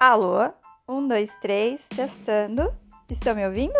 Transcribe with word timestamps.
Alô? 0.00 0.50
Um, 0.88 1.06
dois, 1.06 1.36
três, 1.42 1.86
testando. 1.94 2.72
Estão 3.10 3.34
me 3.34 3.46
ouvindo? 3.46 3.76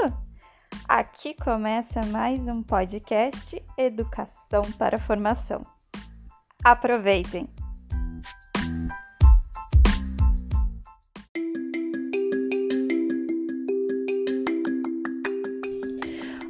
Aqui 0.87 1.33
começa 1.33 2.05
mais 2.09 2.47
um 2.47 2.63
podcast 2.63 3.63
Educação 3.79 4.71
para 4.77 4.99
Formação. 4.99 5.63
Aproveitem! 6.63 7.49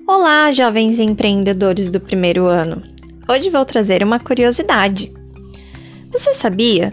Olá, 0.09 0.51
jovens 0.51 0.99
empreendedores 0.99 1.91
do 1.91 2.01
primeiro 2.01 2.47
ano! 2.47 2.83
Hoje 3.29 3.49
vou 3.51 3.65
trazer 3.65 4.03
uma 4.03 4.19
curiosidade. 4.19 5.15
Você 6.11 6.35
sabia 6.35 6.91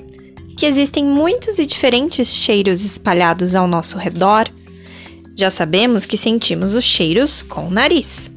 que 0.58 0.66
existem 0.66 1.06
muitos 1.06 1.60
e 1.60 1.68
diferentes 1.68 2.34
cheiros 2.34 2.84
espalhados 2.84 3.54
ao 3.54 3.68
nosso 3.68 3.96
redor, 3.96 4.50
já 5.38 5.52
sabemos 5.52 6.04
que 6.04 6.18
sentimos 6.18 6.74
os 6.74 6.84
cheiros 6.84 7.44
com 7.44 7.68
o 7.68 7.72
nariz. 7.72 8.32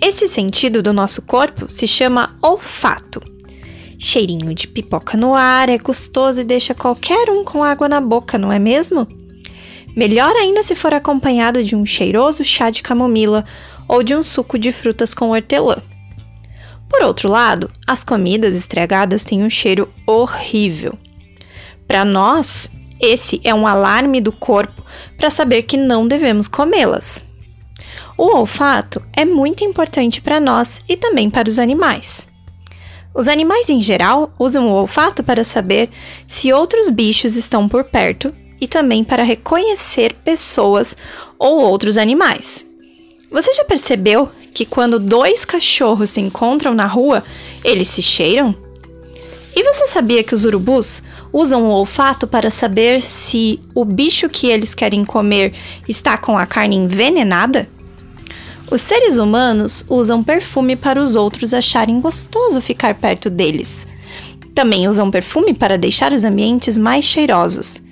Este 0.00 0.26
sentido 0.26 0.82
do 0.82 0.94
nosso 0.94 1.20
corpo 1.20 1.70
se 1.70 1.86
chama 1.86 2.34
olfato. 2.40 3.22
Cheirinho 3.98 4.54
de 4.54 4.66
pipoca 4.66 5.14
no 5.18 5.34
ar 5.34 5.68
é 5.68 5.76
gostoso 5.76 6.40
e 6.40 6.44
deixa 6.44 6.74
qualquer 6.74 7.28
um 7.28 7.44
com 7.44 7.62
água 7.62 7.86
na 7.86 8.00
boca, 8.00 8.38
não 8.38 8.50
é 8.50 8.58
mesmo? 8.58 9.06
Melhor 9.94 10.34
ainda 10.36 10.62
se 10.62 10.74
for 10.74 10.94
acompanhado 10.94 11.62
de 11.62 11.76
um 11.76 11.84
cheiroso 11.84 12.44
chá 12.44 12.70
de 12.70 12.82
camomila 12.82 13.44
ou 13.86 14.02
de 14.02 14.16
um 14.16 14.22
suco 14.22 14.58
de 14.58 14.72
frutas 14.72 15.12
com 15.12 15.30
hortelã. 15.30 15.82
Por 16.88 17.02
outro 17.02 17.28
lado, 17.28 17.70
as 17.86 18.02
comidas 18.02 18.54
estragadas 18.56 19.22
têm 19.22 19.44
um 19.44 19.50
cheiro 19.50 19.88
horrível. 20.06 20.98
Para 21.86 22.04
nós, 22.04 22.70
esse 23.00 23.40
é 23.44 23.54
um 23.54 23.66
alarme 23.66 24.20
do 24.20 24.32
corpo 24.32 24.82
para 25.16 25.30
saber 25.30 25.62
que 25.62 25.76
não 25.76 26.06
devemos 26.06 26.48
comê-las. 26.48 27.24
O 28.18 28.36
olfato 28.36 29.02
é 29.12 29.24
muito 29.24 29.62
importante 29.62 30.20
para 30.20 30.40
nós 30.40 30.80
e 30.88 30.96
também 30.96 31.28
para 31.28 31.48
os 31.48 31.58
animais. 31.58 32.28
Os 33.14 33.28
animais 33.28 33.68
em 33.68 33.82
geral 33.82 34.32
usam 34.38 34.68
o 34.68 34.72
olfato 34.72 35.22
para 35.22 35.44
saber 35.44 35.90
se 36.26 36.52
outros 36.52 36.88
bichos 36.88 37.36
estão 37.36 37.68
por 37.68 37.84
perto 37.84 38.34
e 38.60 38.66
também 38.66 39.04
para 39.04 39.22
reconhecer 39.22 40.14
pessoas 40.24 40.96
ou 41.38 41.60
outros 41.60 41.96
animais. 41.96 42.66
Você 43.30 43.52
já 43.52 43.64
percebeu 43.64 44.30
que 44.54 44.64
quando 44.64 44.98
dois 44.98 45.44
cachorros 45.44 46.10
se 46.10 46.20
encontram 46.20 46.74
na 46.74 46.86
rua, 46.86 47.22
eles 47.64 47.88
se 47.88 48.02
cheiram? 48.02 48.54
E 49.58 49.64
você 49.64 49.86
sabia 49.86 50.22
que 50.22 50.34
os 50.34 50.44
urubus 50.44 51.02
usam 51.32 51.64
o 51.64 51.70
olfato 51.70 52.26
para 52.26 52.50
saber 52.50 53.00
se 53.00 53.58
o 53.74 53.86
bicho 53.86 54.28
que 54.28 54.48
eles 54.48 54.74
querem 54.74 55.02
comer 55.02 55.54
está 55.88 56.18
com 56.18 56.36
a 56.36 56.44
carne 56.44 56.76
envenenada? 56.76 57.66
Os 58.70 58.82
seres 58.82 59.16
humanos 59.16 59.86
usam 59.88 60.22
perfume 60.22 60.76
para 60.76 61.02
os 61.02 61.16
outros 61.16 61.54
acharem 61.54 62.02
gostoso 62.02 62.60
ficar 62.60 62.96
perto 62.96 63.30
deles. 63.30 63.88
Também 64.54 64.88
usam 64.88 65.10
perfume 65.10 65.54
para 65.54 65.78
deixar 65.78 66.12
os 66.12 66.22
ambientes 66.22 66.76
mais 66.76 67.06
cheirosos, 67.06 67.82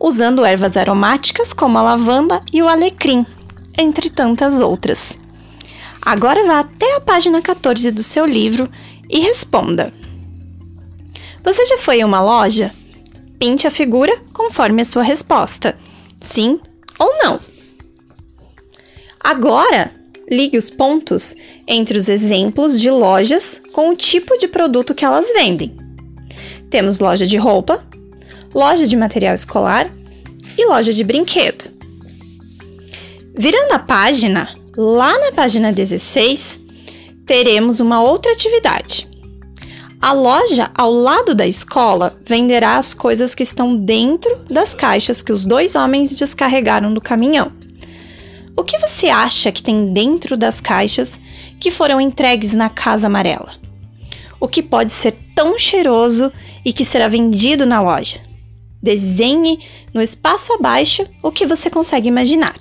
usando 0.00 0.46
ervas 0.46 0.78
aromáticas 0.78 1.52
como 1.52 1.76
a 1.76 1.82
lavanda 1.82 2.40
e 2.50 2.62
o 2.62 2.68
alecrim, 2.68 3.26
entre 3.76 4.08
tantas 4.08 4.58
outras. 4.58 5.18
Agora 6.00 6.42
vá 6.46 6.60
até 6.60 6.96
a 6.96 7.00
página 7.00 7.42
14 7.42 7.90
do 7.90 8.02
seu 8.02 8.24
livro 8.24 8.66
e 9.10 9.20
responda: 9.20 9.92
Você 11.42 11.66
já 11.66 11.78
foi 11.78 12.00
a 12.00 12.06
uma 12.06 12.20
loja 12.20 12.72
Pinte 13.42 13.66
a 13.66 13.72
figura 13.72 14.22
conforme 14.32 14.82
a 14.82 14.84
sua 14.84 15.02
resposta, 15.02 15.76
sim 16.20 16.60
ou 16.96 17.12
não. 17.24 17.40
Agora, 19.18 19.90
ligue 20.30 20.56
os 20.56 20.70
pontos 20.70 21.34
entre 21.66 21.98
os 21.98 22.08
exemplos 22.08 22.80
de 22.80 22.88
lojas 22.88 23.60
com 23.72 23.90
o 23.90 23.96
tipo 23.96 24.38
de 24.38 24.46
produto 24.46 24.94
que 24.94 25.04
elas 25.04 25.32
vendem. 25.32 25.76
Temos 26.70 27.00
loja 27.00 27.26
de 27.26 27.36
roupa, 27.36 27.84
loja 28.54 28.86
de 28.86 28.96
material 28.96 29.34
escolar 29.34 29.92
e 30.56 30.64
loja 30.64 30.92
de 30.92 31.02
brinquedo. 31.02 31.68
Virando 33.36 33.72
a 33.72 33.80
página, 33.80 34.54
lá 34.76 35.18
na 35.18 35.32
página 35.32 35.72
16, 35.72 36.60
teremos 37.26 37.80
uma 37.80 38.00
outra 38.00 38.30
atividade. 38.30 39.10
A 40.02 40.10
loja 40.10 40.68
ao 40.74 40.90
lado 40.90 41.32
da 41.32 41.46
escola 41.46 42.16
venderá 42.26 42.76
as 42.76 42.92
coisas 42.92 43.36
que 43.36 43.44
estão 43.44 43.76
dentro 43.76 44.36
das 44.50 44.74
caixas 44.74 45.22
que 45.22 45.32
os 45.32 45.46
dois 45.46 45.76
homens 45.76 46.12
descarregaram 46.12 46.92
do 46.92 47.00
caminhão. 47.00 47.52
O 48.56 48.64
que 48.64 48.78
você 48.78 49.08
acha 49.08 49.52
que 49.52 49.62
tem 49.62 49.92
dentro 49.92 50.36
das 50.36 50.60
caixas 50.60 51.20
que 51.60 51.70
foram 51.70 52.00
entregues 52.00 52.52
na 52.52 52.68
Casa 52.68 53.06
Amarela? 53.06 53.54
O 54.40 54.48
que 54.48 54.60
pode 54.60 54.90
ser 54.90 55.14
tão 55.36 55.56
cheiroso 55.56 56.32
e 56.64 56.72
que 56.72 56.84
será 56.84 57.06
vendido 57.06 57.64
na 57.64 57.80
loja? 57.80 58.18
Desenhe 58.82 59.60
no 59.94 60.02
espaço 60.02 60.52
abaixo 60.52 61.06
o 61.22 61.30
que 61.30 61.46
você 61.46 61.70
consegue 61.70 62.08
imaginar. 62.08 62.56